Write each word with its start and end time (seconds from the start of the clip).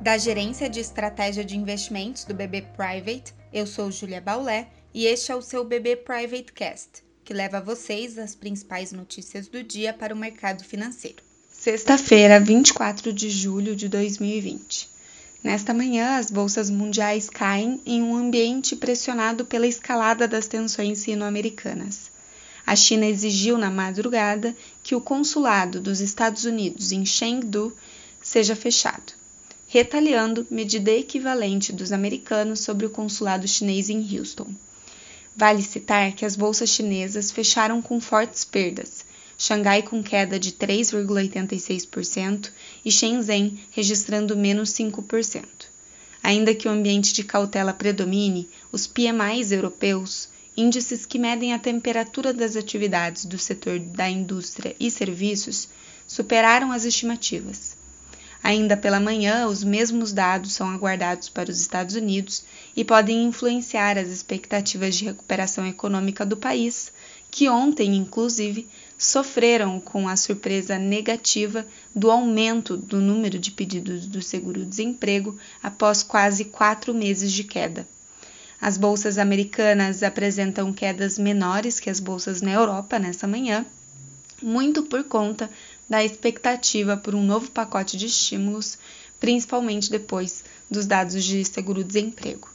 Da 0.00 0.16
Gerência 0.16 0.70
de 0.70 0.80
Estratégia 0.80 1.44
de 1.44 1.54
Investimentos 1.58 2.24
do 2.24 2.32
BB 2.32 2.62
Private, 2.74 3.34
eu 3.52 3.66
sou 3.66 3.92
Julia 3.92 4.18
Baulé 4.18 4.66
e 4.94 5.04
este 5.04 5.30
é 5.30 5.36
o 5.36 5.42
seu 5.42 5.62
BB 5.62 5.96
Private 5.96 6.54
Cast, 6.54 7.02
que 7.22 7.34
leva 7.34 7.58
a 7.58 7.60
vocês 7.60 8.16
as 8.16 8.34
principais 8.34 8.92
notícias 8.92 9.46
do 9.46 9.62
dia 9.62 9.92
para 9.92 10.14
o 10.14 10.16
mercado 10.16 10.64
financeiro. 10.64 11.22
Sexta-feira, 11.52 12.40
24 12.40 13.12
de 13.12 13.28
julho 13.28 13.76
de 13.76 13.90
2020. 13.90 14.88
Nesta 15.44 15.74
manhã, 15.74 16.16
as 16.16 16.30
bolsas 16.30 16.70
mundiais 16.70 17.28
caem 17.28 17.78
em 17.84 18.02
um 18.02 18.16
ambiente 18.16 18.74
pressionado 18.74 19.44
pela 19.44 19.66
escalada 19.66 20.26
das 20.26 20.48
tensões 20.48 21.00
sino-americanas. 21.00 22.10
A 22.66 22.74
China 22.74 23.04
exigiu 23.04 23.58
na 23.58 23.70
madrugada 23.70 24.56
que 24.82 24.94
o 24.94 25.00
consulado 25.00 25.78
dos 25.78 26.00
Estados 26.00 26.44
Unidos 26.44 26.90
em 26.90 27.04
Chengdu 27.04 27.76
seja 28.22 28.56
fechado, 28.56 29.20
retaliando 29.72 30.44
medida 30.50 30.90
equivalente 30.90 31.72
dos 31.72 31.92
americanos 31.92 32.58
sobre 32.58 32.86
o 32.86 32.90
consulado 32.90 33.46
chinês 33.46 33.88
em 33.88 34.18
Houston. 34.18 34.48
Vale 35.36 35.62
citar 35.62 36.10
que 36.10 36.24
as 36.24 36.34
bolsas 36.34 36.70
chinesas 36.70 37.30
fecharam 37.30 37.80
com 37.80 38.00
fortes 38.00 38.44
perdas, 38.44 39.04
Xangai 39.38 39.82
com 39.82 40.02
queda 40.02 40.40
de 40.40 40.50
3,86% 40.50 42.50
e 42.84 42.90
Shenzhen 42.90 43.60
registrando 43.70 44.36
menos 44.36 44.70
5%. 44.70 45.44
Ainda 46.20 46.52
que 46.52 46.66
o 46.66 46.72
ambiente 46.72 47.14
de 47.14 47.22
cautela 47.22 47.72
predomine, 47.72 48.48
os 48.72 48.88
PMIs 48.88 49.52
europeus 49.52 50.28
índices 50.56 51.06
que 51.06 51.16
medem 51.16 51.52
a 51.52 51.60
temperatura 51.60 52.34
das 52.34 52.56
atividades 52.56 53.24
do 53.24 53.38
setor 53.38 53.78
da 53.78 54.10
indústria 54.10 54.74
e 54.80 54.90
serviços 54.90 55.68
superaram 56.08 56.72
as 56.72 56.84
estimativas. 56.84 57.78
Ainda 58.42 58.76
pela 58.76 58.98
manhã, 58.98 59.46
os 59.46 59.62
mesmos 59.62 60.12
dados 60.12 60.52
são 60.52 60.70
aguardados 60.70 61.28
para 61.28 61.50
os 61.50 61.60
Estados 61.60 61.94
Unidos 61.94 62.42
e 62.74 62.82
podem 62.84 63.24
influenciar 63.24 63.98
as 63.98 64.08
expectativas 64.08 64.96
de 64.96 65.04
recuperação 65.04 65.66
econômica 65.66 66.24
do 66.24 66.36
país, 66.36 66.90
que 67.30 67.48
ontem, 67.48 67.94
inclusive, 67.94 68.66
sofreram 68.98 69.78
com 69.78 70.08
a 70.08 70.16
surpresa 70.16 70.78
negativa 70.78 71.66
do 71.94 72.10
aumento 72.10 72.76
do 72.76 73.00
número 73.00 73.38
de 73.38 73.50
pedidos 73.50 74.06
do 74.06 74.22
seguro-desemprego 74.22 75.38
após 75.62 76.02
quase 76.02 76.46
quatro 76.46 76.94
meses 76.94 77.32
de 77.32 77.44
queda. 77.44 77.86
As 78.60 78.76
bolsas 78.76 79.16
americanas 79.16 80.02
apresentam 80.02 80.72
quedas 80.72 81.18
menores 81.18 81.78
que 81.78 81.88
as 81.88 82.00
bolsas 82.00 82.42
na 82.42 82.52
Europa 82.52 82.98
nessa 82.98 83.26
manhã, 83.26 83.64
muito 84.42 84.82
por 84.82 85.04
conta 85.04 85.50
da 85.88 86.04
expectativa 86.04 86.96
por 86.96 87.14
um 87.14 87.24
novo 87.24 87.50
pacote 87.50 87.96
de 87.96 88.06
estímulos, 88.06 88.78
principalmente 89.18 89.90
depois 89.90 90.44
dos 90.70 90.86
dados 90.86 91.24
de 91.24 91.44
seguro-desemprego. 91.44 92.48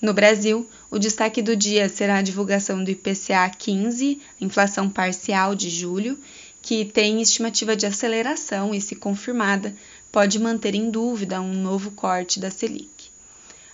No 0.00 0.14
Brasil, 0.14 0.68
o 0.90 0.98
destaque 0.98 1.42
do 1.42 1.56
dia 1.56 1.88
será 1.88 2.18
a 2.18 2.22
divulgação 2.22 2.84
do 2.84 2.90
IPCA 2.90 3.50
15, 3.50 4.20
inflação 4.40 4.88
parcial 4.88 5.56
de 5.56 5.68
julho, 5.68 6.16
que 6.62 6.84
tem 6.84 7.20
estimativa 7.20 7.74
de 7.74 7.86
aceleração 7.86 8.74
e, 8.74 8.80
se 8.80 8.94
confirmada, 8.94 9.74
pode 10.12 10.38
manter 10.38 10.74
em 10.74 10.90
dúvida 10.90 11.40
um 11.40 11.52
novo 11.52 11.90
corte 11.90 12.38
da 12.38 12.50
Selic. 12.50 13.10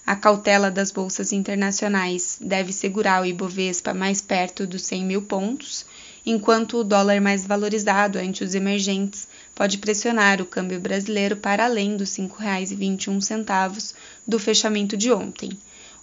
A 0.06 0.15
cautela 0.15 0.70
das 0.70 0.91
bolsas 0.91 1.33
internacionais 1.33 2.39
deve 2.41 2.72
segurar 2.72 3.22
o 3.22 3.27
Ibovespa 3.27 3.95
mais 3.95 4.20
perto 4.20 4.67
dos 4.67 4.83
100 4.83 5.05
mil 5.05 5.22
pontos, 5.22 5.87
enquanto 6.25 6.78
o 6.78 6.84
dólar 6.84 7.20
mais 7.20 7.47
valorizado 7.47 8.19
ante 8.19 8.42
os 8.42 8.55
emergentes 8.55 9.28
pode 9.55 9.78
pressionar 9.78 10.41
o 10.41 10.47
câmbio 10.47 10.81
brasileiro 10.81 11.36
para 11.36 11.64
além 11.64 11.97
dos 11.97 12.16
R$ 12.16 12.28
5,21 12.28 13.94
do 14.27 14.39
fechamento 14.39 14.97
de 14.97 15.12
ontem. 15.12 15.50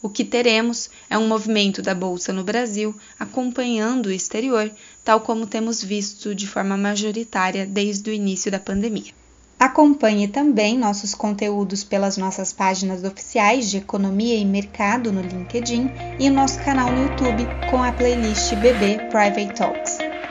O 0.02 0.10
que 0.10 0.26
teremos 0.26 0.90
é 1.10 1.18
um 1.18 1.28
movimento 1.28 1.82
da 1.82 1.94
bolsa 1.94 2.34
no 2.34 2.44
Brasil 2.44 2.96
acompanhando 3.20 4.08
o 4.08 4.12
exterior, 4.12 4.72
tal 5.04 5.22
como 5.22 5.46
temos 5.46 5.84
visto 5.84 6.34
de 6.34 6.48
forma 6.48 6.76
majoritária 6.76 7.68
desde 7.68 8.10
o 8.10 8.14
início 8.14 8.52
da 8.52 8.60
pandemia. 8.60 9.14
Acompanhe 9.60 10.28
também 10.28 10.76
nossos 10.76 11.14
conteúdos 11.14 11.84
pelas 11.84 12.18
nossas 12.18 12.52
páginas 12.52 13.04
oficiais 13.04 13.70
de 13.70 13.78
Economia 13.78 14.36
e 14.36 14.44
Mercado 14.44 15.12
no 15.12 15.22
LinkedIn 15.22 15.88
e 16.20 16.32
nosso 16.32 16.58
canal 16.64 16.92
no 16.92 17.04
YouTube 17.04 17.46
com 17.70 17.84
a 17.84 17.92
playlist 17.92 18.56
BB 18.56 19.10
Private 19.12 19.54
Talks. 19.54 20.01